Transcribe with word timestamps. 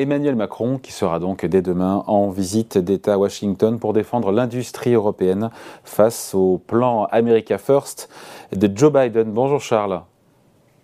Emmanuel 0.00 0.34
Macron, 0.34 0.78
qui 0.78 0.92
sera 0.92 1.18
donc 1.18 1.44
dès 1.44 1.60
demain 1.60 2.04
en 2.06 2.30
visite 2.30 2.78
d'État 2.78 3.14
à 3.14 3.18
Washington 3.18 3.78
pour 3.78 3.92
défendre 3.92 4.32
l'industrie 4.32 4.94
européenne 4.94 5.50
face 5.84 6.34
au 6.34 6.56
plan 6.56 7.04
America 7.10 7.58
First 7.58 8.08
de 8.50 8.70
Joe 8.74 8.90
Biden. 8.90 9.30
Bonjour 9.30 9.60
Charles. 9.60 10.00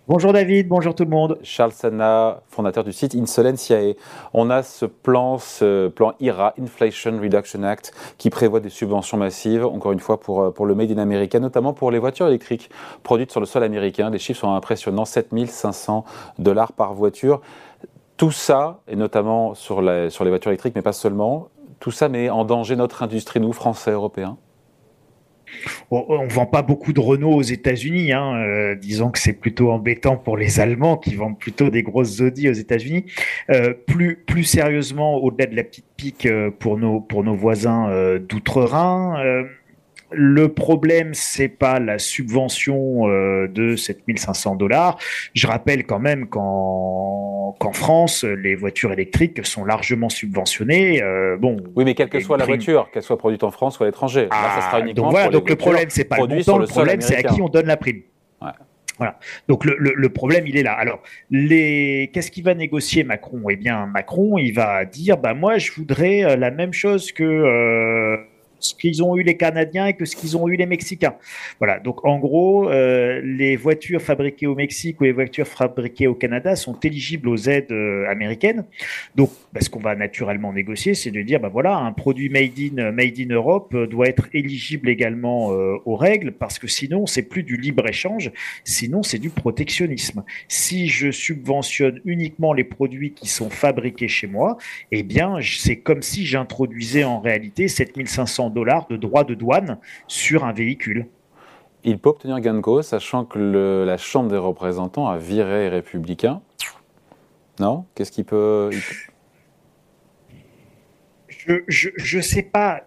Bonjour 0.07 0.33
David, 0.33 0.67
bonjour 0.67 0.93
tout 0.93 1.03
le 1.03 1.09
monde. 1.09 1.39
Charles 1.41 1.71
Sana, 1.71 2.43
fondateur 2.47 2.83
du 2.83 2.93
site 2.93 3.15
Insolenciae. 3.15 3.95
On 4.33 4.51
a 4.51 4.61
ce 4.61 4.85
plan, 4.85 5.39
ce 5.39 5.87
plan 5.87 6.13
IRA, 6.19 6.53
Inflation 6.61 7.19
Reduction 7.19 7.63
Act, 7.63 7.93
qui 8.19 8.29
prévoit 8.29 8.59
des 8.59 8.69
subventions 8.69 9.17
massives, 9.17 9.65
encore 9.65 9.93
une 9.93 9.99
fois 9.99 10.19
pour, 10.19 10.53
pour 10.53 10.67
le 10.67 10.75
Made 10.75 10.91
in 10.91 10.99
America, 10.99 11.39
notamment 11.39 11.73
pour 11.73 11.89
les 11.89 11.97
voitures 11.97 12.27
électriques 12.27 12.69
produites 13.01 13.31
sur 13.31 13.39
le 13.39 13.47
sol 13.47 13.63
américain. 13.63 14.11
Les 14.11 14.19
chiffres 14.19 14.41
sont 14.41 14.53
impressionnants, 14.53 15.05
7500 15.05 16.05
dollars 16.37 16.71
par 16.71 16.93
voiture. 16.93 17.41
Tout 18.17 18.31
ça, 18.31 18.81
et 18.87 18.95
notamment 18.95 19.53
sur, 19.53 19.81
les 19.81 20.09
voitures 20.09 20.51
électriques, 20.51 20.75
mais 20.75 20.81
pas 20.81 20.93
seulement, 20.93 21.49
tout 21.79 21.91
ça 21.91 22.09
met 22.09 22.29
en 22.29 22.45
danger 22.45 22.75
notre 22.75 23.03
industrie, 23.03 23.39
nous, 23.39 23.53
Français, 23.53 23.91
Européens 23.91 24.37
on 25.91 26.23
ne 26.23 26.29
vend 26.29 26.45
pas 26.45 26.61
beaucoup 26.61 26.93
de 26.93 26.99
Renault 26.99 27.33
aux 27.33 27.41
États-Unis. 27.41 28.11
Hein. 28.11 28.35
Euh, 28.35 28.75
disons 28.75 29.11
que 29.11 29.19
c'est 29.19 29.33
plutôt 29.33 29.71
embêtant 29.71 30.17
pour 30.17 30.37
les 30.37 30.59
Allemands 30.59 30.97
qui 30.97 31.15
vendent 31.15 31.39
plutôt 31.39 31.69
des 31.69 31.83
grosses 31.83 32.21
Audi 32.21 32.49
aux 32.49 32.53
États-Unis. 32.53 33.05
Euh, 33.49 33.73
plus, 33.73 34.43
sérieusement, 34.43 35.15
au-delà 35.17 35.45
de 35.47 35.55
la 35.55 35.63
petite 35.63 35.87
pique 35.95 36.25
euh, 36.25 36.51
pour 36.51 36.77
nos, 36.77 37.35
voisins 37.35 38.17
d'outre-Rhin, 38.19 39.45
le 40.11 40.47
problème, 40.53 41.13
c'est 41.13 41.49
pas 41.49 41.79
la 41.79 41.99
subvention 41.99 43.07
de 43.07 43.75
7500 43.75 44.55
dollars. 44.55 44.97
Je 45.33 45.47
rappelle 45.47 45.85
quand 45.85 45.99
même 45.99 46.27
qu'en 46.27 47.36
France, 47.77 48.23
les 48.23 48.55
voitures 48.55 48.91
électriques 48.91 49.45
sont 49.45 49.63
largement 49.63 50.09
subventionnées. 50.09 51.01
Euh, 51.01 51.37
bon. 51.37 51.57
Oui, 51.75 51.85
mais 51.85 51.93
quelle 51.93 52.09
que 52.09 52.19
soit 52.19 52.37
la 52.37 52.45
voiture, 52.45 52.89
qu'elle 52.91 53.03
soit 53.03 53.17
produite 53.17 53.43
en 53.43 53.51
France 53.51 53.79
ou 53.79 53.83
à 53.83 53.85
l'étranger, 53.85 54.27
ça 54.31 54.61
sera 54.61 54.69
ah, 54.73 54.79
uniquement 54.81 55.03
donc 55.03 55.11
voilà, 55.11 55.29
donc 55.29 55.49
le 55.49 55.55
problème, 55.55 55.89
c'est 55.89 56.03
pas 56.03 56.17
le 56.17 56.27
montant, 56.27 56.57
le, 56.57 56.67
problème, 56.67 57.01
c'est 57.01 57.15
à 57.15 57.23
qui 57.23 57.41
on 57.41 57.49
donne 57.49 57.67
la 57.67 57.77
prime. 57.77 58.01
Voilà. 58.97 59.19
Donc 59.47 59.63
le, 59.63 59.75
le, 59.77 60.09
problème, 60.09 60.47
il 60.47 60.57
est 60.57 60.63
là. 60.63 60.73
Alors, 60.73 61.03
les... 61.29 62.09
qu'est-ce 62.11 62.31
qu'il 62.31 62.43
va 62.43 62.55
négocier 62.55 63.03
Macron? 63.03 63.43
Eh 63.49 63.55
bien, 63.55 63.85
Macron, 63.85 64.39
il 64.39 64.53
va 64.53 64.85
dire, 64.85 65.17
bah 65.17 65.35
moi, 65.35 65.59
je 65.59 65.71
voudrais 65.71 66.23
euh, 66.23 66.35
la 66.35 66.49
même 66.49 66.73
chose 66.73 67.11
que 67.11 67.23
ce 68.59 68.73
qu'ils 68.73 69.03
ont 69.03 69.15
eu 69.17 69.23
les 69.23 69.37
Canadiens 69.37 69.87
et 69.87 69.93
que 69.93 70.05
ce 70.05 70.15
qu'ils 70.15 70.37
ont 70.37 70.47
eu 70.47 70.55
les 70.55 70.65
Mexicains. 70.65 71.15
Voilà. 71.59 71.79
Donc 71.79 72.05
en 72.05 72.19
gros, 72.19 72.69
euh, 72.69 73.21
les 73.23 73.55
voitures 73.55 74.01
fabriquées 74.01 74.47
au 74.47 74.55
Mexique 74.55 74.99
ou 75.01 75.05
les 75.05 75.11
voitures 75.11 75.47
fabriquées 75.47 76.07
au 76.07 76.15
Canada 76.15 76.55
sont 76.55 76.79
éligibles 76.79 77.29
aux 77.29 77.37
aides 77.49 77.71
euh, 77.71 78.09
américaines. 78.09 78.65
Donc, 79.15 79.31
bah, 79.53 79.61
ce 79.61 79.69
qu'on 79.69 79.79
va 79.79 79.95
naturellement 79.95 80.53
négocier, 80.53 80.93
c'est 80.93 81.11
de 81.11 81.21
dire, 81.21 81.39
bah 81.39 81.49
voilà, 81.49 81.77
un 81.77 81.91
produit 81.91 82.29
made 82.29 82.59
in 82.59 82.91
made 82.91 83.19
in 83.19 83.33
Europe 83.33 83.75
doit 83.75 84.07
être 84.07 84.27
éligible 84.33 84.89
également 84.89 85.51
euh, 85.51 85.77
aux 85.85 85.95
règles 85.95 86.31
parce 86.31 86.59
que 86.59 86.67
sinon 86.67 87.05
c'est 87.05 87.23
plus 87.23 87.43
du 87.43 87.57
libre 87.57 87.87
échange, 87.87 88.31
sinon 88.63 89.03
c'est 89.03 89.19
du 89.19 89.29
protectionnisme. 89.29 90.23
Si 90.47 90.87
je 90.87 91.11
subventionne 91.11 92.01
uniquement 92.05 92.53
les 92.53 92.63
produits 92.63 93.11
qui 93.11 93.27
sont 93.27 93.49
fabriqués 93.49 94.07
chez 94.07 94.27
moi, 94.27 94.57
eh 94.91 95.03
bien 95.03 95.37
c'est 95.41 95.77
comme 95.77 96.01
si 96.01 96.25
j'introduisais 96.25 97.03
en 97.03 97.19
réalité 97.19 97.67
7500 97.67 98.46
dollars 98.49 98.87
de 98.87 98.97
droits 98.97 99.23
de 99.23 99.33
douane 99.33 99.77
sur 100.07 100.45
un 100.45 100.53
véhicule. 100.53 101.07
Il 101.83 101.99
peut 101.99 102.09
obtenir 102.09 102.39
gain 102.39 102.53
de 102.53 102.59
cause, 102.59 102.87
sachant 102.87 103.23
que 103.23 103.83
la 103.85 103.97
Chambre 103.97 104.29
des 104.29 104.37
représentants 104.37 105.07
a 105.07 105.17
viré 105.17 105.63
les 105.63 105.69
républicains. 105.69 106.41
Non? 107.59 107.85
Qu'est-ce 107.95 108.11
qu'il 108.11 108.25
peut... 108.25 108.71
Je 111.67 112.17
ne 112.17 112.21
sais 112.21 112.43
pas. 112.43 112.81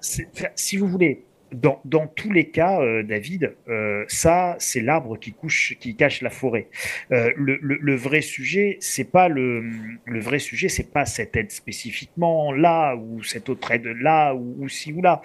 Si 0.54 0.76
vous 0.76 0.86
voulez, 0.86 1.24
dans, 1.52 1.80
dans, 1.84 2.06
tous 2.06 2.32
les 2.32 2.46
cas, 2.46 2.80
euh, 2.80 3.02
David, 3.02 3.54
euh, 3.68 4.04
ça, 4.08 4.56
c'est 4.58 4.80
l'arbre 4.80 5.18
qui, 5.18 5.32
couche, 5.32 5.76
qui 5.80 5.96
cache 5.96 6.22
la 6.22 6.30
forêt. 6.30 6.68
Euh, 7.12 7.32
le, 7.36 7.58
le, 7.60 7.78
le, 7.80 7.94
vrai 7.96 8.20
sujet, 8.20 8.76
c'est 8.80 9.10
pas 9.10 9.28
le, 9.28 9.64
le 10.04 10.20
vrai 10.20 10.38
sujet, 10.38 10.68
c'est 10.68 10.92
pas 10.92 11.04
cette 11.06 11.36
aide 11.36 11.50
spécifiquement 11.50 12.52
là 12.52 12.94
ou 12.96 13.22
cette 13.22 13.48
autre 13.48 13.70
aide 13.72 13.86
là 13.86 14.34
ou, 14.34 14.56
ou 14.60 14.68
ci 14.68 14.92
ou 14.92 15.02
là. 15.02 15.22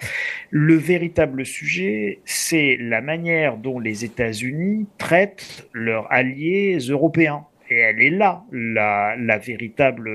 Le 0.50 0.74
véritable 0.74 1.46
sujet, 1.46 2.20
c'est 2.24 2.76
la 2.80 3.00
manière 3.00 3.56
dont 3.56 3.78
les 3.78 4.04
États-Unis 4.04 4.86
traitent 4.98 5.68
leurs 5.72 6.10
alliés 6.12 6.78
européens. 6.88 7.46
Elle 7.96 8.02
est 8.02 8.10
là, 8.10 8.44
la, 8.52 9.16
la, 9.16 9.38
véritable, 9.38 10.10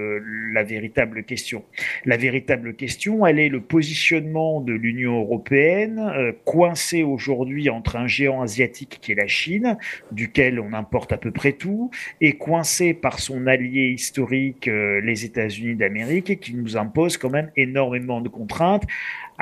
la 0.54 0.64
véritable 0.64 1.24
question. 1.24 1.64
La 2.06 2.16
véritable 2.16 2.76
question, 2.76 3.26
elle 3.26 3.40
est 3.40 3.50
le 3.50 3.62
positionnement 3.62 4.62
de 4.62 4.74
l'Union 4.74 5.20
européenne, 5.20 6.00
euh, 6.00 6.32
coincée 6.46 7.02
aujourd'hui 7.04 7.70
entre 7.70 7.96
un 7.96 8.06
géant 8.06 8.42
asiatique 8.42 9.00
qui 9.02 9.14
est 9.14 9.16
la 9.16 9.28
Chine, 9.28 9.78
duquel 10.12 10.60
on 10.60 10.74
importe 10.74 11.12
à 11.12 11.18
peu 11.18 11.32
près 11.32 11.54
tout, 11.54 11.90
et 12.20 12.34
coincée 12.34 12.94
par 12.94 13.20
son 13.20 13.48
allié 13.48 13.90
historique, 13.90 14.68
euh, 14.68 15.02
les 15.02 15.26
États-Unis 15.26 15.76
d'Amérique, 15.76 16.40
qui 16.40 16.54
nous 16.54 16.78
impose 16.78 17.18
quand 17.18 17.32
même 17.32 17.52
énormément 17.56 18.22
de 18.22 18.30
contraintes, 18.30 18.84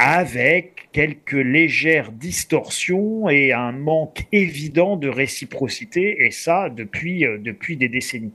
avec 0.02 0.88
quelques 0.94 1.34
légères 1.34 2.14
distorsions 2.14 3.30
et 3.30 3.52
un 3.52 3.74
manque 3.74 4.24
évident 4.32 4.96
de 4.96 5.10
réciprocité, 5.10 6.26
et 6.26 6.32
ça 6.32 6.70
depuis, 6.70 7.26
euh, 7.26 7.38
depuis 7.38 7.76
des 7.76 7.90
décennies. 7.90 8.32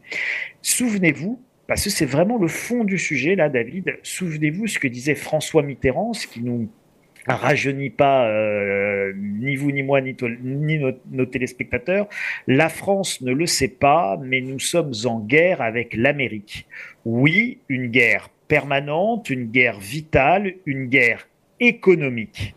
Souvenez-vous, 0.60 1.40
parce 1.66 1.84
que 1.84 1.90
c'est 1.90 2.04
vraiment 2.04 2.36
le 2.36 2.48
fond 2.48 2.84
du 2.84 2.98
sujet, 2.98 3.34
là, 3.34 3.48
David, 3.48 3.98
souvenez-vous 4.02 4.66
ce 4.66 4.78
que 4.78 4.88
disait 4.88 5.14
François 5.14 5.62
Mitterrand, 5.62 6.12
ce 6.12 6.26
qui 6.26 6.42
nous 6.42 6.68
rajeunit 7.26 7.88
pas 7.88 8.28
euh, 8.28 9.14
ni 9.16 9.56
vous 9.56 9.72
ni 9.72 9.82
moi 9.82 10.02
ni, 10.02 10.14
ni 10.42 10.78
nos, 10.78 11.24
téléspectateurs. 11.24 12.06
La 12.46 12.68
France 12.68 13.22
ne 13.22 13.32
le 13.32 13.46
sait 13.46 13.68
pas, 13.68 14.20
mais 14.22 14.42
nous 14.42 14.58
sommes 14.58 14.92
en 15.06 15.20
guerre 15.20 15.62
avec 15.62 15.94
l'Amérique. 15.94 16.66
Oui, 17.06 17.60
une 17.70 17.86
guerre 17.86 18.28
permanente, 18.48 19.30
une 19.30 19.46
guerre 19.46 19.80
vitale, 19.80 20.56
une 20.66 20.88
guerre 20.88 21.26
économique. 21.60 22.54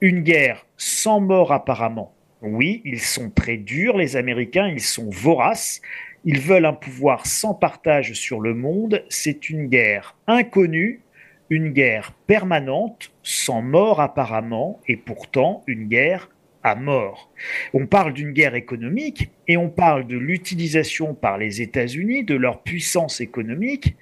Une 0.00 0.20
guerre 0.20 0.66
sans 0.76 1.20
mort 1.20 1.52
apparemment. 1.52 2.14
Oui, 2.40 2.82
ils 2.84 3.00
sont 3.00 3.30
très 3.30 3.56
durs, 3.56 3.96
les 3.96 4.16
Américains, 4.16 4.68
ils 4.68 4.80
sont 4.80 5.10
voraces, 5.10 5.80
ils 6.24 6.40
veulent 6.40 6.66
un 6.66 6.72
pouvoir 6.72 7.26
sans 7.26 7.54
partage 7.54 8.12
sur 8.12 8.40
le 8.40 8.54
monde. 8.54 9.04
C'est 9.08 9.50
une 9.50 9.66
guerre 9.66 10.16
inconnue, 10.26 11.02
une 11.50 11.70
guerre 11.70 12.12
permanente, 12.26 13.12
sans 13.22 13.62
mort 13.62 14.00
apparemment, 14.00 14.80
et 14.86 14.96
pourtant 14.96 15.64
une 15.66 15.88
guerre 15.88 16.30
à 16.62 16.74
mort. 16.74 17.30
On 17.72 17.86
parle 17.86 18.12
d'une 18.12 18.32
guerre 18.32 18.54
économique 18.54 19.30
et 19.46 19.56
on 19.56 19.70
parle 19.70 20.06
de 20.06 20.18
l'utilisation 20.18 21.14
par 21.14 21.38
les 21.38 21.62
États-Unis 21.62 22.24
de 22.24 22.34
leur 22.34 22.62
puissance 22.62 23.20
économique 23.20 23.96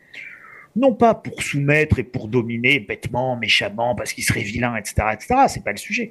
non 0.77 0.95
pas 0.95 1.15
pour 1.15 1.43
soumettre 1.43 1.99
et 1.99 2.05
pour 2.05 2.29
dominer 2.29 2.81
bêtement, 2.81 3.37
méchamment, 3.37 3.95
parce 3.95 4.13
qu'ils 4.13 4.25
seraient 4.25 4.43
vilains, 4.43 4.77
etc., 4.77 5.09
etc. 5.13 5.35
C'est 5.49 5.65
pas 5.65 5.73
le 5.73 5.79
sujet. 5.79 6.11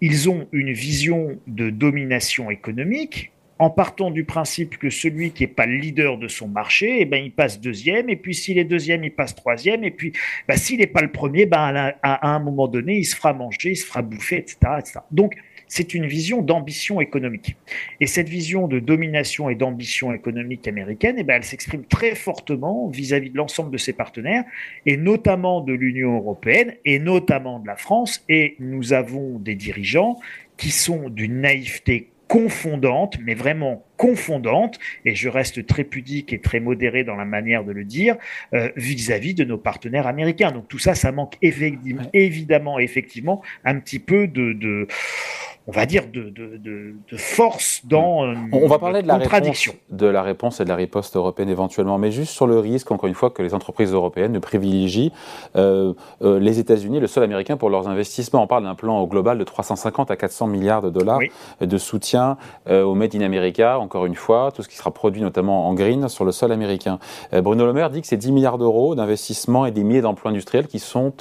Ils 0.00 0.30
ont 0.30 0.48
une 0.52 0.72
vision 0.72 1.38
de 1.46 1.70
domination 1.70 2.50
économique 2.50 3.32
en 3.58 3.70
partant 3.70 4.10
du 4.10 4.24
principe 4.24 4.78
que 4.78 4.88
celui 4.88 5.32
qui 5.32 5.42
n'est 5.42 5.48
pas 5.48 5.66
le 5.66 5.76
leader 5.76 6.16
de 6.16 6.28
son 6.28 6.48
marché, 6.48 6.98
eh 7.00 7.04
ben, 7.04 7.22
il 7.22 7.32
passe 7.32 7.60
deuxième, 7.60 8.08
et 8.08 8.16
puis 8.16 8.34
s'il 8.34 8.58
est 8.58 8.64
deuxième, 8.64 9.02
il 9.02 9.12
passe 9.12 9.34
troisième, 9.34 9.82
et 9.82 9.90
puis 9.90 10.12
bah, 10.46 10.56
s'il 10.56 10.78
n'est 10.78 10.86
pas 10.86 11.02
le 11.02 11.10
premier, 11.10 11.46
ben, 11.46 11.92
à, 12.02 12.28
un 12.28 12.38
moment 12.38 12.68
donné, 12.68 12.98
il 12.98 13.04
se 13.04 13.16
fera 13.16 13.32
manger, 13.32 13.70
il 13.70 13.76
se 13.76 13.86
fera 13.86 14.02
bouffer, 14.02 14.38
etc. 14.38 14.58
etc. 14.78 15.00
Donc, 15.10 15.34
c'est 15.68 15.94
une 15.94 16.06
vision 16.06 16.42
d'ambition 16.42 17.00
économique. 17.00 17.56
Et 18.00 18.06
cette 18.06 18.28
vision 18.28 18.66
de 18.66 18.78
domination 18.78 19.48
et 19.50 19.54
d'ambition 19.54 20.12
économique 20.12 20.66
américaine, 20.66 21.16
eh 21.18 21.22
ben, 21.22 21.34
elle 21.34 21.44
s'exprime 21.44 21.84
très 21.84 22.14
fortement 22.14 22.88
vis-à-vis 22.88 23.30
de 23.30 23.36
l'ensemble 23.36 23.70
de 23.70 23.78
ses 23.78 23.92
partenaires, 23.92 24.44
et 24.86 24.96
notamment 24.96 25.60
de 25.60 25.72
l'Union 25.72 26.16
européenne, 26.16 26.74
et 26.84 26.98
notamment 26.98 27.58
de 27.60 27.66
la 27.66 27.76
France. 27.76 28.24
Et 28.28 28.56
nous 28.58 28.92
avons 28.92 29.38
des 29.38 29.54
dirigeants 29.54 30.18
qui 30.56 30.70
sont 30.70 31.08
d'une 31.08 31.40
naïveté 31.40 32.10
confondante, 32.26 33.18
mais 33.24 33.34
vraiment 33.34 33.84
confondante, 33.98 34.78
et 35.04 35.14
je 35.14 35.28
reste 35.28 35.66
très 35.66 35.84
pudique 35.84 36.32
et 36.32 36.40
très 36.40 36.60
modéré 36.60 37.04
dans 37.04 37.16
la 37.16 37.26
manière 37.26 37.64
de 37.64 37.72
le 37.72 37.84
dire, 37.84 38.16
euh, 38.54 38.70
vis-à-vis 38.76 39.34
de 39.34 39.44
nos 39.44 39.58
partenaires 39.58 40.06
américains. 40.06 40.52
Donc 40.52 40.68
tout 40.68 40.78
ça, 40.78 40.94
ça 40.94 41.12
manque 41.12 41.34
évidemment, 41.42 42.08
évidemment 42.14 42.78
effectivement, 42.78 43.42
un 43.64 43.78
petit 43.78 43.98
peu 43.98 44.26
de, 44.26 44.54
de 44.54 44.86
on 45.68 45.72
va 45.72 45.84
dire, 45.84 46.04
de, 46.10 46.30
de, 46.30 46.58
de, 46.58 47.16
force 47.18 47.82
dans 47.84 48.34
On 48.52 48.66
va 48.68 48.78
parler 48.78 49.02
de 49.02 49.06
la, 49.06 49.18
réponse, 49.18 49.68
de 49.90 50.06
la 50.06 50.22
réponse 50.22 50.60
et 50.60 50.64
de 50.64 50.68
la 50.70 50.76
riposte 50.76 51.14
européenne 51.14 51.50
éventuellement, 51.50 51.98
mais 51.98 52.10
juste 52.10 52.32
sur 52.32 52.46
le 52.46 52.58
risque, 52.58 52.90
encore 52.90 53.06
une 53.06 53.14
fois, 53.14 53.28
que 53.28 53.42
les 53.42 53.52
entreprises 53.52 53.92
européennes 53.92 54.32
ne 54.32 54.38
privilégient 54.38 55.12
euh, 55.56 55.92
euh, 56.22 56.40
les 56.40 56.58
États-Unis, 56.58 57.00
le 57.00 57.06
sol 57.06 57.22
américain, 57.22 57.58
pour 57.58 57.68
leurs 57.68 57.86
investissements. 57.86 58.42
On 58.42 58.46
parle 58.46 58.64
d'un 58.64 58.74
plan 58.74 59.04
global 59.04 59.36
de 59.36 59.44
350 59.44 60.10
à 60.10 60.16
400 60.16 60.46
milliards 60.46 60.80
de 60.80 60.88
dollars 60.88 61.20
de 61.60 61.78
soutien 61.78 62.38
euh, 62.66 62.82
au 62.82 62.94
Made 62.94 63.14
in 63.14 63.20
America, 63.20 63.78
encore 63.88 64.04
une 64.04 64.16
fois, 64.16 64.52
tout 64.54 64.62
ce 64.62 64.68
qui 64.68 64.76
sera 64.76 64.90
produit 64.90 65.22
notamment 65.22 65.66
en 65.66 65.72
green 65.72 66.10
sur 66.10 66.26
le 66.26 66.32
sol 66.32 66.52
américain. 66.52 66.98
Bruno 67.32 67.64
Le 67.64 67.72
Maire 67.72 67.88
dit 67.88 68.02
que 68.02 68.06
c'est 68.06 68.18
10 68.18 68.32
milliards 68.32 68.58
d'euros 68.58 68.94
d'investissement 68.94 69.64
et 69.64 69.70
des 69.70 69.82
milliers 69.82 70.02
d'emplois 70.02 70.30
industriels 70.30 70.66
qui 70.66 70.78
sont 70.78 71.14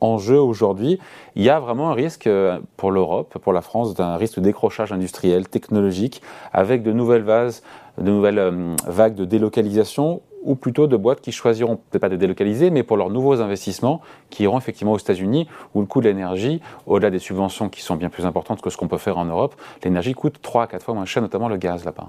en 0.00 0.18
jeu 0.18 0.38
aujourd'hui. 0.38 1.00
Il 1.34 1.42
y 1.42 1.50
a 1.50 1.58
vraiment 1.58 1.90
un 1.90 1.94
risque 1.94 2.30
pour 2.76 2.92
l'Europe, 2.92 3.36
pour 3.42 3.52
la 3.52 3.62
France, 3.62 3.94
d'un 3.94 4.14
risque 4.14 4.36
de 4.36 4.42
décrochage 4.42 4.92
industriel, 4.92 5.48
technologique, 5.48 6.22
avec 6.52 6.84
de 6.84 6.92
nouvelles 6.92 7.24
vagues 7.26 9.14
de 9.16 9.24
délocalisation 9.24 10.20
ou 10.44 10.54
plutôt 10.54 10.86
de 10.86 10.96
boîtes 10.96 11.20
qui 11.20 11.32
choisiront 11.32 11.76
peut-être 11.76 12.00
pas 12.00 12.08
de 12.08 12.16
délocaliser, 12.16 12.70
mais 12.70 12.82
pour 12.82 12.96
leurs 12.96 13.10
nouveaux 13.10 13.40
investissements, 13.40 14.00
qui 14.30 14.44
iront 14.44 14.58
effectivement 14.58 14.92
aux 14.92 14.98
États-Unis, 14.98 15.48
où 15.74 15.80
le 15.80 15.86
coût 15.86 16.00
de 16.00 16.08
l'énergie, 16.08 16.60
au-delà 16.86 17.10
des 17.10 17.18
subventions 17.18 17.68
qui 17.68 17.80
sont 17.80 17.96
bien 17.96 18.10
plus 18.10 18.26
importantes 18.26 18.60
que 18.60 18.70
ce 18.70 18.76
qu'on 18.76 18.88
peut 18.88 18.98
faire 18.98 19.18
en 19.18 19.24
Europe, 19.24 19.54
l'énergie 19.82 20.14
coûte 20.14 20.36
3 20.40 20.64
à 20.64 20.66
4 20.66 20.84
fois 20.84 20.94
moins 20.94 21.06
cher, 21.06 21.22
notamment 21.22 21.48
le 21.48 21.56
gaz 21.56 21.84
là-bas 21.84 22.08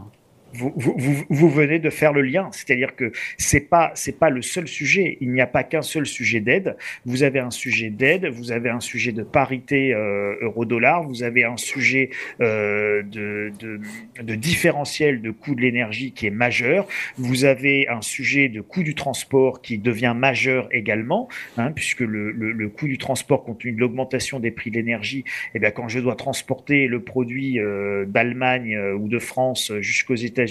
vous, 0.56 1.50
venez 1.50 1.80
de 1.80 1.90
faire 1.90 2.14
le 2.14 2.22
lien, 2.22 2.50
c'est-à-dire 2.52 2.96
que 2.96 3.12
c'est 3.38 3.70
pas 3.70 3.94
pas 4.20 4.30
le 4.30 4.42
seul 4.42 4.68
sujet. 4.68 5.18
Il 5.22 5.32
n'y 5.32 5.42
a 5.42 5.48
pas 5.48 5.64
qu'un 5.64 5.82
seul 5.82 6.06
sujet 6.06 6.40
d'aide. 6.40 6.78
Vous 7.06 7.24
avez 7.24 7.40
un 7.40 7.52
sujet 7.52 7.90
d'aide, 7.90 8.28
vous 8.28 8.52
avez 8.52 8.70
un 8.70 8.80
sujet 8.80 9.12
de 9.12 9.24
parité 9.24 9.94
euh, 9.94 10.36
euro-dollar, 10.42 11.04
vous 11.04 11.24
avez 11.24 11.44
un 11.44 11.58
sujet 11.58 12.10
euh, 12.42 13.04
de, 13.04 13.52
de, 14.22 14.36
différentiel 14.36 15.22
de 15.22 15.32
coût 15.32 15.56
de 15.56 15.62
l'énergie 15.62 16.12
qui 16.12 16.28
est 16.28 16.32
majeur, 16.32 16.88
vous 17.18 17.46
avez 17.46 17.88
un 17.88 18.02
sujet 18.02 18.50
de 18.50 18.62
coût 18.62 18.84
du 18.84 18.96
transport 18.96 19.62
qui 19.62 19.78
devient 19.78 20.14
majeur 20.16 20.68
également, 20.72 21.28
hein, 21.58 21.72
puisque 21.72 22.02
le, 22.02 22.32
le, 22.32 22.70
coût 22.70 22.88
du 22.88 22.98
transport 22.98 23.44
compte 23.44 23.60
tenu 23.60 23.74
de 23.74 23.80
l'augmentation 23.80 24.40
des 24.40 24.52
prix 24.52 24.72
de 24.72 24.76
l'énergie, 24.76 25.24
eh 25.54 25.60
quand 25.72 25.88
je 25.88 26.00
dois 26.00 26.16
transporter 26.16 26.88
le 26.88 27.02
produit 27.02 27.60
euh, 27.60 28.06
d'Allemagne 28.06 28.78
ou 28.98 29.08
de 29.08 29.20
France 29.20 29.72
jusqu'aux 29.80 30.16
États 30.16 30.45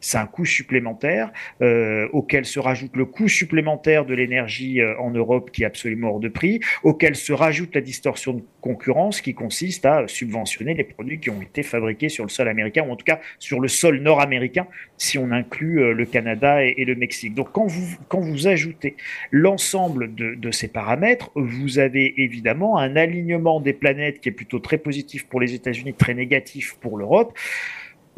c'est 0.00 0.18
un 0.18 0.26
coût 0.26 0.44
supplémentaire 0.44 1.32
euh, 1.62 2.08
auquel 2.12 2.44
se 2.44 2.58
rajoute 2.58 2.96
le 2.96 3.04
coût 3.04 3.28
supplémentaire 3.28 4.04
de 4.04 4.14
l'énergie 4.14 4.80
euh, 4.80 4.98
en 4.98 5.10
Europe 5.10 5.50
qui 5.50 5.62
est 5.62 5.66
absolument 5.66 6.10
hors 6.10 6.20
de 6.20 6.28
prix, 6.28 6.60
auquel 6.82 7.14
se 7.14 7.32
rajoute 7.32 7.74
la 7.74 7.80
distorsion 7.80 8.34
de 8.34 8.42
concurrence 8.60 9.20
qui 9.20 9.34
consiste 9.34 9.86
à 9.86 10.06
subventionner 10.08 10.74
les 10.74 10.84
produits 10.84 11.20
qui 11.20 11.30
ont 11.30 11.42
été 11.42 11.62
fabriqués 11.62 12.08
sur 12.08 12.24
le 12.24 12.30
sol 12.30 12.48
américain 12.48 12.84
ou 12.86 12.92
en 12.92 12.96
tout 12.96 13.04
cas 13.04 13.20
sur 13.38 13.60
le 13.60 13.68
sol 13.68 14.00
nord-américain 14.00 14.66
si 14.96 15.18
on 15.18 15.30
inclut 15.30 15.80
euh, 15.80 15.92
le 15.92 16.04
Canada 16.06 16.64
et, 16.64 16.84
le 16.84 16.94
Mexique. 16.94 17.34
Donc 17.34 17.52
quand 17.52 17.66
vous, 17.66 17.96
quand 18.08 18.20
vous 18.20 18.46
ajoutez 18.46 18.96
l'ensemble 19.30 20.14
de 20.14 20.50
ces 20.50 20.68
paramètres, 20.68 21.30
vous 21.34 21.78
avez 21.78 22.22
évidemment 22.22 22.78
un 22.78 22.96
alignement 22.96 23.60
des 23.60 23.72
planètes 23.72 24.20
qui 24.20 24.28
est 24.28 24.32
plutôt 24.32 24.58
très 24.58 24.78
positif 24.78 25.26
pour 25.26 25.40
les 25.40 25.54
États-Unis, 25.54 25.94
très 25.94 26.14
négatif 26.14 26.76
pour 26.80 26.96
l'Europe. 26.98 27.36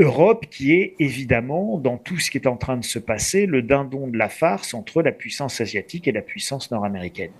Europe 0.00 0.46
qui 0.50 0.72
est 0.72 0.94
évidemment, 0.98 1.76
dans 1.76 1.98
tout 1.98 2.18
ce 2.18 2.30
qui 2.30 2.38
est 2.38 2.46
en 2.46 2.56
train 2.56 2.78
de 2.78 2.84
se 2.84 2.98
passer, 2.98 3.44
le 3.44 3.60
dindon 3.60 4.06
de 4.06 4.16
la 4.16 4.30
farce 4.30 4.72
entre 4.72 5.02
la 5.02 5.12
puissance 5.12 5.60
asiatique 5.60 6.08
et 6.08 6.12
la 6.12 6.22
puissance 6.22 6.70
nord-américaine. 6.70 7.32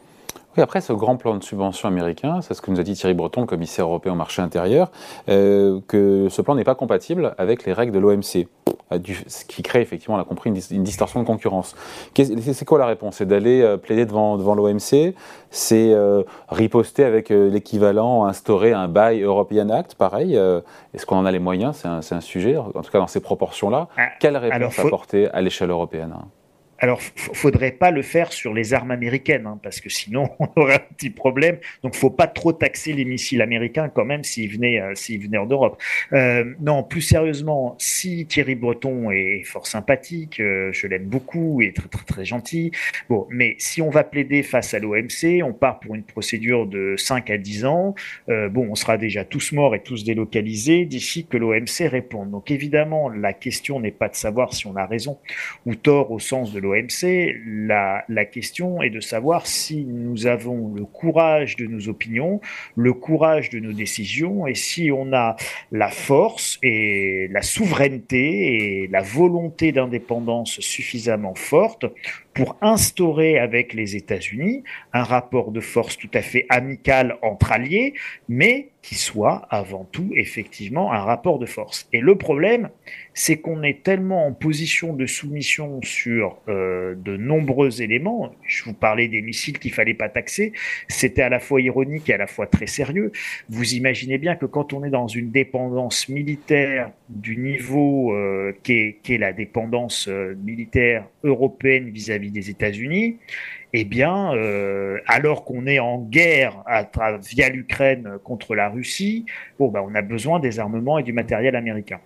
Oui, 0.57 0.63
après 0.63 0.81
ce 0.81 0.93
grand 0.93 1.17
plan 1.17 1.37
de 1.37 1.43
subvention 1.43 1.89
américain, 1.89 2.41
c'est 2.43 2.53
ce 2.55 2.61
que 2.61 2.71
nous 2.71 2.79
a 2.79 2.83
dit 2.83 2.95
Thierry 2.95 3.15
Breton, 3.15 3.47
commissaire 3.47 3.87
européen 3.87 4.13
au 4.13 4.17
marché 4.17 4.43
intérieur, 4.43 4.91
euh, 5.29 5.81
que 5.89 6.27
ce 6.29 6.43
plan 6.43 6.55
n'est 6.55 6.65
pas 6.65 6.75
compatible 6.75 7.35
avec 7.39 7.65
les 7.65 7.73
règles 7.73 7.93
de 7.93 7.99
l'OMC, 7.99 8.47
euh, 8.93 8.99
ce 9.27 9.45
qui 9.45 9.63
crée 9.63 9.81
effectivement, 9.81 10.17
on 10.17 10.21
a 10.21 10.25
compris, 10.25 10.51
une, 10.51 10.83
distorsion 10.83 11.21
de 11.21 11.27
concurrence. 11.27 11.75
C'est 12.15 12.65
quoi 12.65 12.79
la 12.79 12.87
réponse? 12.87 13.17
C'est 13.17 13.27
d'aller 13.27 13.63
euh, 13.63 13.77
plaider 13.77 14.07
devant, 14.07 14.37
devant 14.37 14.55
l'OMC 14.55 15.15
C'est 15.51 15.95
riposter 16.49 17.05
avec 17.05 17.31
l'équivalent, 17.31 18.25
instaurer 18.25 18.73
un 18.73 18.89
Buy 18.89 19.23
European 19.23 19.69
Act, 19.71 19.95
pareil 19.95 20.37
Est-ce 20.95 21.07
qu'on 21.07 21.17
en 21.17 21.27
a 21.27 21.33
les 21.33 21.39
moyens? 21.39 21.85
C'est 22.03 22.15
un, 22.15 22.21
sujet, 22.21 22.57
en 22.57 22.71
tout 22.71 22.91
cas 22.91 22.99
dans 22.99 23.07
ces 23.07 23.21
proportions-là. 23.21 23.89
Ah, 23.97 24.09
Quelle 24.21 24.37
réponse 24.37 24.79
apporter 24.79 25.29
à 25.31 25.41
l'échelle 25.41 25.71
européenne? 25.71 26.15
Alors, 26.81 27.01
faudrait 27.03 27.73
pas 27.73 27.91
le 27.91 28.01
faire 28.03 28.33
sur 28.33 28.55
les 28.55 28.73
armes 28.73 28.91
américaines, 28.91 29.47
hein, 29.47 29.61
parce 29.63 29.81
que 29.81 29.91
sinon 29.91 30.31
on 30.39 30.49
aurait 30.57 30.77
un 30.77 30.95
petit 30.95 31.11
problème. 31.11 31.59
Donc, 31.83 31.95
faut 31.95 32.11
pas 32.11 32.27
trop 32.27 32.53
taxer 32.53 32.95
les 32.95 33.05
missiles 33.05 33.43
américains 33.43 33.91
quand 33.91 34.07
même 34.07 34.25
s'ils 34.25 34.51
venaient, 34.51 34.81
euh, 34.81 34.95
s'ils 34.95 35.23
venaient 35.23 35.45
d'Europe. 35.47 35.81
Euh, 36.13 36.45
non, 36.61 36.83
plus 36.83 37.03
sérieusement, 37.03 37.77
si 37.79 38.27
Thierry 38.27 38.55
Breton 38.55 39.11
est 39.11 39.43
fort 39.45 39.67
sympathique, 39.67 40.41
euh, 40.41 40.71
je 40.73 40.87
l'aime 40.87 41.05
beaucoup 41.05 41.61
et 41.61 41.73
très 41.73 41.89
très 41.89 42.05
très 42.05 42.25
gentil. 42.25 42.73
Bon, 43.09 43.27
mais 43.31 43.57
si 43.59 43.83
on 43.83 43.91
va 43.91 44.03
plaider 44.03 44.43
face 44.43 44.73
à 44.73 44.79
l'OMC, 44.79 45.43
on 45.45 45.53
part 45.53 45.81
pour 45.81 45.95
une 45.95 46.03
procédure 46.03 46.67
de 46.67 46.95
5 46.97 47.29
à 47.31 47.37
10 47.37 47.65
ans. 47.67 47.95
Euh, 48.31 48.49
bon, 48.49 48.69
on 48.71 48.75
sera 48.75 48.97
déjà 48.97 49.25
tous 49.25 49.53
morts 49.53 49.75
et 49.75 49.83
tous 49.83 50.05
délocalisés 50.05 50.87
d'ici 50.87 51.27
que 51.27 51.37
l'OMC 51.37 51.89
réponde. 51.91 52.31
Donc, 52.31 52.51
évidemment, 52.51 53.11
la 53.11 53.35
question 53.35 53.81
n'est 53.81 53.91
pas 53.91 54.09
de 54.09 54.17
savoir 54.17 54.55
si 54.55 54.67
on 54.67 54.77
a 54.77 54.87
raison 54.87 55.19
ou 55.67 55.75
tort 55.75 56.11
au 56.11 56.19
sens 56.19 56.53
de 56.53 56.59
l'OMC 56.59 56.70
l'OMC, 56.71 57.35
la, 57.47 58.05
la 58.09 58.25
question 58.25 58.83
est 58.83 58.91
de 58.91 59.01
savoir 59.01 59.47
si 59.47 59.85
nous 59.85 60.27
avons 60.27 60.73
le 60.75 60.85
courage 60.85 61.57
de 61.57 61.67
nos 61.67 61.89
opinions, 61.89 62.41
le 62.77 62.93
courage 62.93 63.51
de 63.51 63.59
nos 63.59 63.73
décisions, 63.73 64.47
et 64.47 64.55
si 64.55 64.91
on 64.91 65.13
a 65.13 65.37
la 65.73 65.89
force 65.89 66.59
et 66.63 67.29
la 67.31 67.43
souveraineté 67.43 68.83
et 68.83 68.87
la 68.89 69.03
volonté 69.03 69.73
d'indépendance 69.73 70.61
suffisamment 70.61 71.35
forte 71.35 71.87
pour 72.35 72.57
instaurer 72.61 73.39
avec 73.39 73.75
les 73.75 73.97
États-Unis 73.97 74.63
un 74.93 75.03
rapport 75.03 75.51
de 75.51 75.61
force 75.61 75.99
tout 75.99 76.11
à 76.15 76.23
fait 76.23 76.47
amical 76.49 77.17
entre 77.23 77.53
alliés, 77.53 77.95
mais 78.29 78.71
qui 78.83 78.95
soit 78.95 79.47
avant 79.51 79.85
tout 79.85 80.11
effectivement 80.15 80.93
un 80.93 81.01
rapport 81.01 81.39
de 81.39 81.47
force. 81.47 81.87
Et 81.93 82.01
le 82.01 82.17
problème, 82.17 82.71
c'est 83.13 83.37
qu'on 83.37 83.63
est 83.63 83.83
tellement 83.83 84.27
en 84.27 84.33
position 84.33 84.95
de 84.95 85.07
soumission 85.07 85.81
sur 85.83 86.39
euh, 86.49 86.95
de 86.95 87.17
nombreux 87.17 87.83
éléments. 87.83 88.35
Je 88.47 88.65
vous 88.65 88.73
parlais 88.73 89.09
des 89.09 89.21
missiles 89.21 89.59
qu'il 89.59 89.73
fallait 89.73 89.95
pas 89.95 90.09
taxer. 90.09 90.53
C'était 90.89 91.23
à 91.23 91.29
la 91.29 91.41
fois 91.41 91.61
ironique 91.61 92.09
et 92.09 92.15
à 92.15 92.17
la 92.17 92.27
fois 92.27 92.47
très 92.47 92.67
sérieux. 92.67 93.13
Vous 93.51 93.75
imaginez 93.75 94.17
bien 94.17 94.37
que 94.37 94.47
quand 94.47 94.73
on 94.73 94.85
est 94.85 94.91
dans 94.91 95.09
une 95.09 95.31
dépendance 95.31 96.09
militaire 96.09 96.91
du 97.09 97.37
niveau 97.37 98.15
euh, 98.15 98.53
qu'est 98.63 99.19
la 99.19 99.33
dépendance 99.33 100.09
euh, 100.09 100.35
militaire 100.43 101.07
européenne 101.25 101.91
vis-à-vis 101.91 102.31
des 102.31 102.49
États-Unis, 102.49 103.19
eh 103.73 103.85
bien, 103.85 104.35
euh, 104.35 104.99
alors 105.07 105.45
qu'on 105.45 105.67
est 105.67 105.79
en 105.79 105.99
guerre 105.99 106.63
à, 106.67 106.89
via 107.19 107.49
l'Ukraine 107.49 108.19
contre 108.25 108.55
la 108.55 108.69
Russie, 108.69 109.27
bon, 109.59 109.69
bah, 109.69 109.85
on 109.87 109.95
a 109.95 110.03
besoin 110.03 110.41
des 110.41 110.59
armements 110.59 110.99
et 110.99 111.03
du 111.03 111.13
matériel 111.13 111.55
américain. 111.57 111.99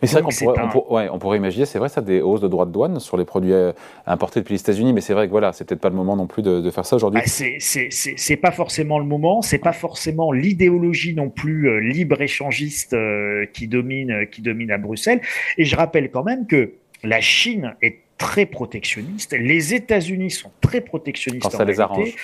Mais 0.00 0.06
c'est 0.06 0.20
vrai 0.20 0.22
qu'on 0.22 0.70
pourrait, 0.70 1.08
on 1.10 1.18
pourrait, 1.18 1.38
imaginer, 1.38 1.64
c'est 1.64 1.78
vrai, 1.78 1.88
ça, 1.88 2.00
des 2.00 2.20
hausses 2.20 2.40
de 2.40 2.48
droits 2.48 2.66
de 2.66 2.70
douane 2.70 3.00
sur 3.00 3.16
les 3.16 3.24
produits 3.24 3.52
euh, 3.52 3.72
importés 4.06 4.40
depuis 4.40 4.52
les 4.52 4.60
États-Unis, 4.60 4.92
mais 4.92 5.00
c'est 5.00 5.14
vrai 5.14 5.26
que 5.26 5.32
voilà, 5.32 5.52
c'est 5.52 5.64
peut-être 5.64 5.80
pas 5.80 5.88
le 5.88 5.96
moment 5.96 6.16
non 6.16 6.26
plus 6.26 6.42
de, 6.42 6.70
faire 6.70 6.86
ça 6.86 6.96
aujourd'hui. 6.96 7.20
Ah, 7.24 7.28
c'est 7.28 8.36
pas 8.36 8.52
forcément 8.52 8.98
le 8.98 9.04
moment, 9.04 9.42
c'est 9.42 9.58
pas 9.58 9.72
forcément 9.72 10.32
l'idéologie 10.32 11.14
non 11.14 11.28
plus 11.28 11.68
euh, 11.68 11.80
libre-échangiste 11.80 12.94
qui, 13.52 13.68
domine, 13.68 14.28
qui 14.30 14.42
domine 14.42 14.70
à 14.70 14.78
Bruxelles. 14.78 15.22
Et 15.58 15.64
je 15.64 15.74
rappelle 15.74 16.10
quand 16.10 16.24
même 16.24 16.46
que 16.46 16.74
la 17.02 17.20
Chine 17.20 17.74
est 17.82 17.98
très 18.20 18.44
protectionnistes. 18.46 19.32
Les 19.32 19.74
États-Unis 19.74 20.30
sont 20.30 20.52
très 20.60 20.82
protectionnistes 20.82 21.42
Quand 21.42 21.50
ça 21.50 21.64
les 21.64 21.80
arrange 21.80 22.14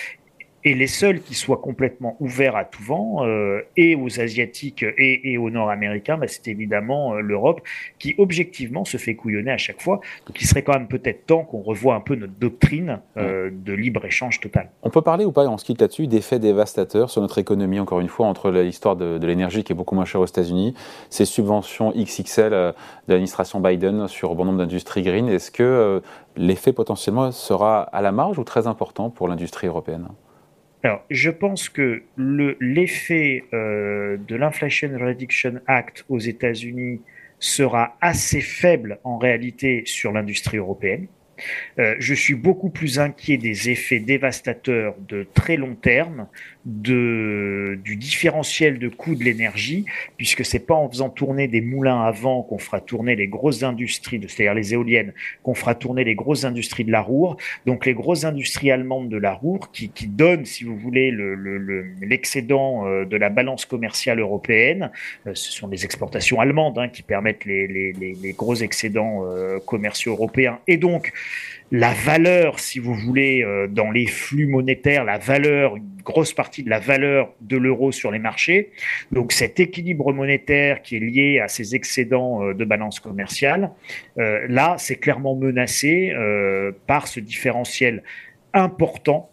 et 0.66 0.75
les 0.75 0.88
seuls 0.88 1.20
qui 1.20 1.35
soient 1.35 1.58
complètement 1.58 2.16
ouverts 2.18 2.56
à 2.56 2.64
tout 2.64 2.82
vent, 2.82 3.25
euh, 3.25 3.61
et 3.76 3.94
aux 3.94 4.20
Asiatiques 4.20 4.85
et, 4.99 5.38
aux 5.38 5.49
Nord-Américains, 5.49 6.18
bah, 6.18 6.26
c'est 6.26 6.49
évidemment 6.49 7.14
euh, 7.14 7.20
l'Europe 7.20 7.61
qui 8.00 8.16
objectivement 8.18 8.85
se 8.85 8.96
fait 8.96 9.14
couillonner 9.14 9.52
à 9.52 9.58
chaque 9.58 9.80
fois. 9.80 10.00
Donc 10.26 10.42
il 10.42 10.46
serait 10.46 10.62
quand 10.62 10.73
même 10.73 10.88
peut-être 10.88 11.25
temps 11.25 11.44
qu'on 11.44 11.62
revoie 11.62 11.94
un 11.94 12.00
peu 12.00 12.16
notre 12.16 12.32
doctrine 12.32 12.99
euh, 13.16 13.49
de 13.52 13.73
libre-échange 13.75 14.40
total. 14.40 14.70
On 14.82 14.90
peut 14.90 15.02
parler 15.02 15.25
ou 15.25 15.30
pas, 15.30 15.46
on 15.46 15.56
se 15.56 15.64
quitte 15.64 15.80
là-dessus, 15.80 16.08
d'effets 16.08 16.40
dévastateurs 16.40 17.11
sur 17.11 17.23
notre 17.23 17.38
économie, 17.38 17.78
encore 17.78 18.00
une 18.00 18.08
fois, 18.08 18.26
entre 18.26 18.50
l'histoire 18.50 18.96
de, 18.96 19.18
de 19.18 19.26
l'énergie 19.28 19.62
qui 19.62 19.73
est 19.73 19.76
beaucoup 19.76 19.94
moins 19.94 20.04
chère 20.04 20.20
aux 20.20 20.26
États-Unis, 20.26 20.75
ces 21.11 21.26
subventions 21.26 21.92
XXL 21.92 22.50
de 22.50 22.75
l'administration 23.06 23.61
Biden 23.61 24.08
sur 24.08 24.35
bon 24.35 24.44
nombre 24.44 24.58
d'industries 24.58 25.02
green. 25.02 25.28
Est-ce 25.28 25.52
que 25.52 26.02
l'effet 26.37 26.73
potentiellement 26.73 27.30
sera 27.30 27.82
à 27.82 28.02
la 28.02 28.11
marge 28.11 28.40
ou 28.40 28.42
très 28.42 28.66
important 28.66 29.11
pour 29.11 29.28
l'industrie 29.28 29.68
européenne? 29.68 30.08
Je 31.10 31.30
pense 31.30 31.68
que 31.68 32.02
l'effet 32.16 33.44
euh, 33.52 34.16
de 34.16 34.36
l'Inflation 34.36 34.90
Reduction 34.98 35.60
Act 35.66 36.04
aux 36.08 36.18
États-Unis 36.18 37.00
sera 37.38 37.96
assez 38.00 38.40
faible 38.40 38.98
en 39.04 39.18
réalité 39.18 39.82
sur 39.86 40.12
l'industrie 40.12 40.58
européenne. 40.58 41.06
Euh, 41.78 41.94
je 41.98 42.14
suis 42.14 42.34
beaucoup 42.34 42.70
plus 42.70 42.98
inquiet 42.98 43.36
des 43.36 43.70
effets 43.70 44.00
dévastateurs 44.00 44.94
de 45.08 45.26
très 45.34 45.56
long 45.56 45.74
terme 45.74 46.28
de, 46.66 47.78
du 47.85 47.94
différentiel 47.94 48.80
de 48.80 48.88
coût 48.88 49.14
de 49.14 49.23
l'énergie, 49.23 49.85
puisque 50.16 50.44
c'est 50.44 50.66
pas 50.66 50.75
en 50.75 50.90
faisant 50.90 51.08
tourner 51.08 51.46
des 51.46 51.61
moulins 51.61 52.02
à 52.02 52.11
vent 52.11 52.42
qu'on 52.42 52.58
fera 52.58 52.80
tourner 52.80 53.14
les 53.14 53.28
grosses 53.28 53.62
industries, 53.62 54.20
c'est-à-dire 54.26 54.54
les 54.54 54.75
éoliennes, 54.75 55.12
qu'on 55.44 55.54
fera 55.54 55.76
tourner 55.76 56.02
les 56.02 56.16
grosses 56.16 56.44
industries 56.44 56.85
de 56.85 56.90
la 56.90 57.00
Roure. 57.00 57.37
Donc 57.66 57.87
les 57.87 57.94
grosses 57.94 58.25
industries 58.25 58.73
allemandes 58.73 59.08
de 59.08 59.16
la 59.16 59.32
Roure 59.32 59.70
qui, 59.70 59.90
qui 59.90 60.08
donnent, 60.08 60.44
si 60.44 60.64
vous 60.64 60.76
voulez, 60.76 61.12
l'excédent 62.02 62.85
le, 62.85 63.00
le, 63.00 63.06
de 63.06 63.16
la 63.16 63.28
balance 63.28 63.64
commerciale 63.64 64.18
européenne. 64.18 64.90
ce 65.25 65.52
sont 65.52 65.68
les 65.68 65.85
exportations 65.85 66.40
allemandes 66.40 66.78
hein, 66.78 66.88
qui 66.88 67.02
permettent 67.02 67.44
les, 67.44 67.68
les, 67.68 67.92
les, 67.92 68.32
gros 68.32 68.56
excédents 68.56 69.25
commerciaux 69.66 70.12
européens. 70.12 70.58
Et 70.66 70.78
donc, 70.78 71.12
la 71.73 71.92
valeur, 71.92 72.61
si 72.61 72.78
vous 72.78 72.94
voulez, 72.94 73.42
euh, 73.42 73.66
dans 73.66 73.90
les 73.90 74.06
flux 74.06 74.46
monétaires, 74.46 75.04
la 75.04 75.18
valeur, 75.18 75.76
une 75.76 75.96
grosse 76.04 76.32
partie 76.32 76.62
de 76.62 76.70
la 76.70 76.78
valeur 76.78 77.32
de 77.40 77.56
l'euro 77.56 77.90
sur 77.90 78.12
les 78.12 78.20
marchés. 78.20 78.70
Donc 79.11 79.32
cet 79.32 79.58
équilibre 79.58 80.12
monétaire 80.12 80.82
qui 80.82 80.96
est 80.96 81.00
lié 81.00 81.40
à 81.40 81.49
ces 81.49 81.75
excédents 81.75 82.42
euh, 82.42 82.54
de 82.54 82.64
balance 82.64 83.00
commerciale, 83.00 83.73
euh, 84.18 84.46
là, 84.49 84.76
c'est 84.78 84.96
clairement 84.96 85.35
menacé 85.35 86.12
par 86.87 87.08
ce 87.08 87.20
différentiel 87.20 88.02
important 88.52 89.30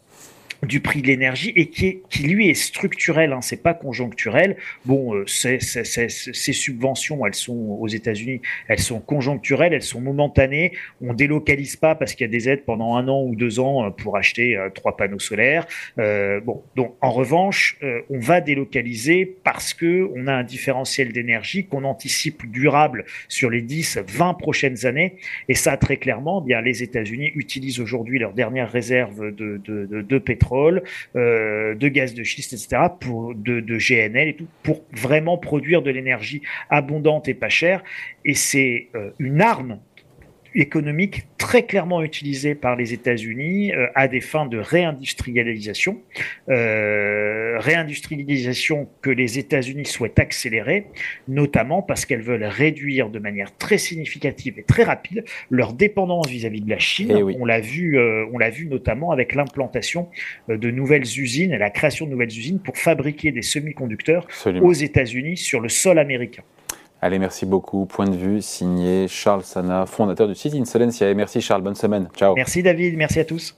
du 0.65 0.79
prix 0.79 1.01
de 1.01 1.07
l'énergie 1.07 1.51
et 1.55 1.67
qui, 1.67 2.01
lui 2.23 2.49
est 2.49 2.53
structurel, 2.53 3.33
hein, 3.33 3.41
c'est 3.41 3.61
pas 3.61 3.73
conjoncturel. 3.73 4.55
Bon, 4.85 5.13
euh, 5.15 5.25
ces 5.27 6.53
subventions, 6.53 7.25
elles 7.25 7.33
sont 7.33 7.77
aux 7.79 7.87
États-Unis, 7.87 8.41
elles 8.67 8.79
sont 8.79 8.99
conjoncturelles, 8.99 9.73
elles 9.73 9.81
sont 9.81 10.01
momentanées. 10.01 10.73
On 11.01 11.13
délocalise 11.13 11.75
pas 11.75 11.95
parce 11.95 12.13
qu'il 12.13 12.25
y 12.25 12.29
a 12.29 12.31
des 12.31 12.49
aides 12.49 12.63
pendant 12.65 12.95
un 12.95 13.07
an 13.07 13.23
ou 13.23 13.35
deux 13.35 13.59
ans 13.59 13.85
euh, 13.85 13.89
pour 13.89 14.17
acheter 14.17 14.55
euh, 14.55 14.69
trois 14.69 14.95
panneaux 14.95 15.19
solaires. 15.19 15.65
Bon, 15.97 16.63
donc 16.75 16.95
en 17.01 17.11
revanche, 17.11 17.77
on 18.09 18.19
va 18.19 18.41
délocaliser 18.41 19.25
parce 19.43 19.73
que 19.73 20.09
on 20.15 20.27
a 20.27 20.33
un 20.33 20.43
différentiel 20.43 21.11
d'énergie 21.11 21.65
qu'on 21.65 21.83
anticipe 21.83 22.49
durable 22.49 23.05
sur 23.27 23.49
les 23.49 23.61
10, 23.61 23.99
20 24.07 24.33
prochaines 24.35 24.85
années. 24.85 25.15
Et 25.47 25.53
ça, 25.53 25.77
très 25.77 25.97
clairement, 25.97 26.41
eh 26.43 26.47
bien 26.47 26.61
les 26.61 26.83
États-Unis 26.83 27.31
utilisent 27.35 27.79
aujourd'hui 27.79 28.19
leurs 28.19 28.33
dernières 28.33 28.71
réserves 28.71 29.31
de 29.35 30.17
pétrole 30.17 30.52
euh, 31.15 31.75
de 31.75 31.87
gaz 31.87 32.13
de 32.13 32.23
schiste, 32.23 32.53
etc., 32.53 32.83
pour, 32.99 33.33
de, 33.35 33.61
GNL 33.61 34.27
et 34.29 34.35
tout, 34.35 34.47
pour 34.63 34.83
vraiment 34.91 35.37
produire 35.37 35.81
de 35.81 35.91
l'énergie 35.91 36.41
abondante 36.69 37.27
et 37.27 37.33
pas 37.33 37.49
chère. 37.49 37.83
Et 38.25 38.33
c'est 38.33 38.89
euh, 38.95 39.11
une 39.19 39.41
arme 39.41 39.79
économique 40.55 41.27
très 41.37 41.63
clairement 41.63 42.01
utilisé 42.01 42.55
par 42.55 42.75
les 42.75 42.93
États-Unis 42.93 43.73
euh, 43.73 43.87
à 43.95 44.07
des 44.07 44.21
fins 44.21 44.45
de 44.45 44.57
réindustrialisation, 44.57 45.99
euh, 46.49 47.57
réindustrialisation 47.59 48.87
que 49.01 49.09
les 49.09 49.39
États-Unis 49.39 49.85
souhaitent 49.85 50.19
accélérer, 50.19 50.87
notamment 51.27 51.81
parce 51.81 52.05
qu'elles 52.05 52.21
veulent 52.21 52.45
réduire 52.45 53.09
de 53.09 53.19
manière 53.19 53.55
très 53.57 53.77
significative 53.77 54.59
et 54.59 54.63
très 54.63 54.83
rapide 54.83 55.25
leur 55.49 55.73
dépendance 55.73 56.27
vis-à-vis 56.27 56.61
de 56.61 56.69
la 56.69 56.79
Chine. 56.79 57.13
Eh 57.17 57.23
on 57.39 57.45
l'a 57.45 57.59
vu, 57.59 57.97
euh, 57.97 58.25
on 58.31 58.37
l'a 58.37 58.49
vu 58.49 58.65
notamment 58.67 59.11
avec 59.11 59.35
l'implantation 59.35 60.09
de 60.47 60.71
nouvelles 60.71 61.03
usines 61.03 61.51
et 61.51 61.57
la 61.57 61.69
création 61.69 62.05
de 62.05 62.11
nouvelles 62.11 62.29
usines 62.29 62.59
pour 62.59 62.77
fabriquer 62.77 63.31
des 63.31 63.41
semi-conducteurs 63.41 64.27
aux 64.61 64.73
États-Unis 64.73 65.37
sur 65.37 65.59
le 65.59 65.69
sol 65.69 65.99
américain. 65.99 66.43
Allez, 67.03 67.19
merci 67.19 67.45
beaucoup. 67.45 67.85
Point 67.85 68.07
de 68.07 68.15
vue 68.15 68.41
signé 68.41 69.09
Charles 69.09 69.43
Sana, 69.43 69.85
fondateur 69.85 70.25
du 70.25 70.35
site 70.35 70.53
Insolencia. 70.53 71.09
Et 71.09 71.13
merci 71.13 71.41
Charles, 71.41 71.61
bonne 71.61 71.75
semaine. 71.75 72.07
Ciao. 72.15 72.33
Merci 72.33 72.63
David, 72.63 72.95
merci 72.95 73.19
à 73.19 73.25
tous. 73.25 73.57